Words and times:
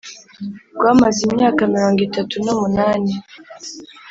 rwamaze 0.75 1.19
imyaka 1.27 1.61
mirongo 1.73 1.99
itatu 2.07 2.35
n’umunani, 2.43 3.13